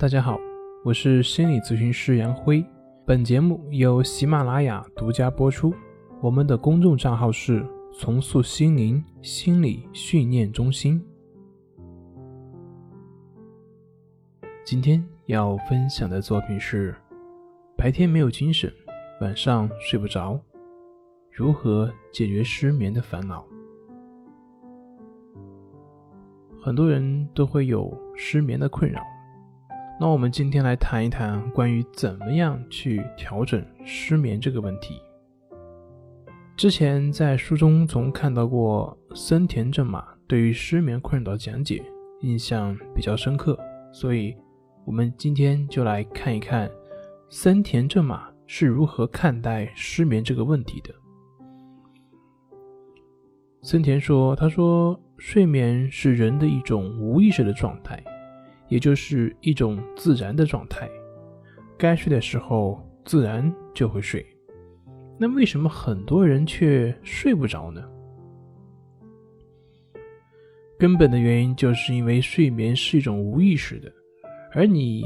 [0.00, 0.40] 大家好，
[0.82, 2.64] 我是心理咨询师杨辉。
[3.04, 5.74] 本节目由喜马拉雅独家播出。
[6.22, 11.04] 我们的公众账号是“重塑心灵心理训练中心”。
[14.64, 16.94] 今天要分享的作品是：
[17.76, 18.72] 白天没有精神，
[19.20, 20.40] 晚上睡不着，
[21.30, 23.44] 如何解决失眠的烦恼？
[26.58, 29.02] 很多人都会有失眠的困扰。
[30.00, 34.98] 那我们今天来谈一谈关于怎么样去调整失眠这个问题。
[36.56, 41.82] 之前在书中总看到过森田正马对于失眠困扰的讲解，
[42.22, 43.58] 印象比较深刻，
[43.92, 44.34] 所以
[44.86, 46.70] 我们今天就来看一看
[47.28, 50.94] 森田正马是如何看待失眠这个问题的。
[53.60, 58.02] 森田说：“他说，睡眠是人的一种无意识的状态。”
[58.70, 60.88] 也就是一种自然的状态，
[61.76, 64.24] 该睡的时候自然就会睡。
[65.18, 67.82] 那为什么很多人却睡不着呢？
[70.78, 73.92] 根本的原因就是因为睡眠是一种无意识的，
[74.54, 75.04] 而你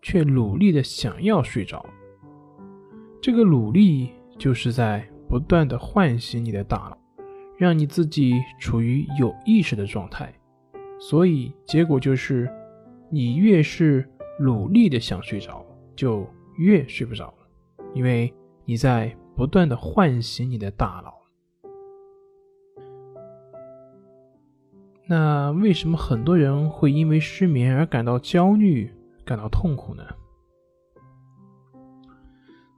[0.00, 1.84] 却努力的想要睡着。
[3.20, 6.98] 这个努力就是在不断的唤醒你的大脑，
[7.58, 10.32] 让你自己处于有意识的状态，
[10.98, 12.50] 所以结果就是。
[13.08, 14.08] 你越是
[14.40, 16.26] 努力的想睡着，就
[16.58, 17.48] 越睡不着了，
[17.94, 18.32] 因为
[18.64, 21.14] 你在不断的唤醒你的大脑。
[25.08, 28.90] 那为什么很多人会因为失眠而感到焦虑、
[29.24, 30.02] 感到痛苦呢？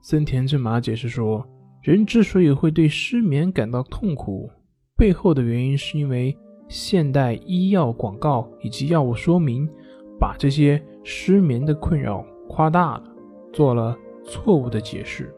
[0.02, 1.48] 森田正马解释说，
[1.82, 4.50] 人之所以会对失眠感到痛苦，
[4.94, 6.36] 背后的原因是因为
[6.68, 9.66] 现代医药广告以及药物说明。
[10.18, 13.04] 把这些失眠的困扰夸大了，
[13.52, 15.32] 做了错误的解释，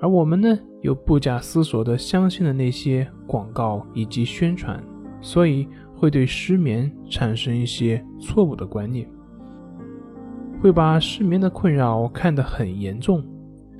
[0.00, 4.82] 而我们呢，又不假思索地相信了那些广告以及宣传，
[5.20, 5.66] 所以
[5.96, 9.08] 会对失眠产生一些错误的观念，
[10.60, 13.24] 会把失眠的困扰看得很严重，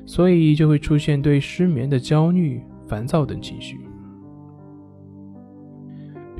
[0.07, 3.81] 所以就会出现对失眠的焦虑、烦躁等情绪。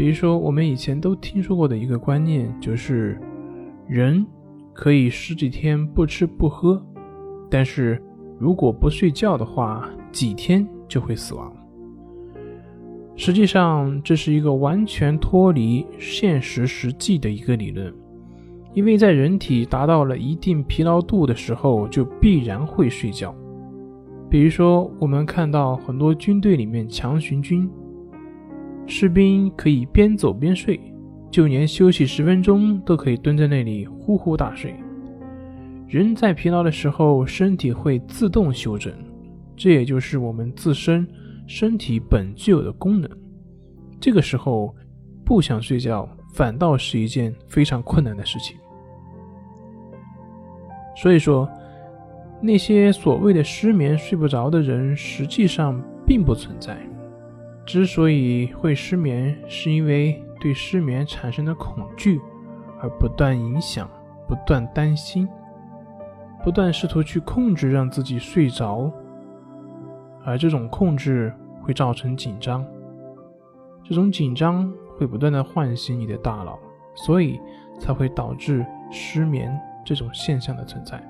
[0.01, 3.21] 比如说，我们以前都听说过的一个观念，就是
[3.87, 4.27] 人
[4.73, 6.83] 可以十几天不吃不喝，
[7.51, 8.03] 但是
[8.39, 11.55] 如果不睡觉的话，几天就会死亡。
[13.15, 17.93] 实际上，这是一个完全脱离现实实际的一个理论，
[18.73, 23.37] 因为在人体达到了一定疲劳度的时候，就必然会睡觉。
[24.31, 27.71] 比如说，我们看到很多军队里面强行军。
[28.91, 30.79] 士兵可以边走边睡，
[31.31, 34.75] 就连休息十分钟都可以蹲在那里呼呼大睡。
[35.87, 38.93] 人在疲劳的时候，身体会自动休整，
[39.57, 41.07] 这也就是我们自身
[41.47, 43.09] 身体本具有的功能。
[44.01, 44.75] 这个时候
[45.25, 48.57] 不想睡觉，反倒是一件非常困难的事情。
[50.97, 51.49] 所以说，
[52.43, 56.77] 那些所谓的失眠睡不着的人，实际上并不存在。
[57.71, 62.21] 之所以会失眠，是因为对失眠产生的恐惧，
[62.81, 63.89] 而不断影响、
[64.27, 65.29] 不断担心、
[66.43, 68.93] 不断试图去控制让自己睡着，
[70.25, 71.33] 而这种控制
[71.63, 72.67] 会造成紧张，
[73.85, 76.59] 这种紧张会不断的唤醒你的大脑，
[76.97, 77.39] 所以
[77.79, 81.01] 才会导致失眠这种现象的存在。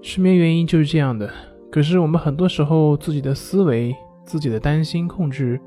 [0.00, 1.28] 失眠原因就是这样的，
[1.72, 3.92] 可是我们很多时候自己的思维。
[4.28, 5.58] 自己的担心控制，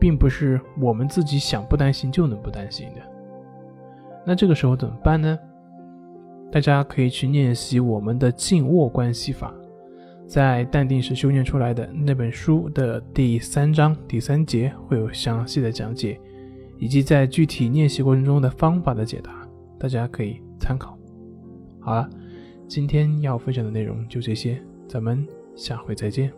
[0.00, 3.02] 并不是我们自己想不担心就能不担心的。
[4.24, 5.38] 那这个时候怎么办呢？
[6.50, 9.52] 大家可以去练习我们的静卧关系法，
[10.26, 16.18] 在《淡定时修炼出来的》那本书的第三章第三节会有详细的讲解，
[16.78, 19.46] 以及在具体练习过程中的方法的解答，
[19.78, 20.96] 大家可以参考。
[21.78, 22.08] 好了，
[22.66, 24.58] 今天要分享的内容就这些，
[24.88, 26.32] 咱们下回再见。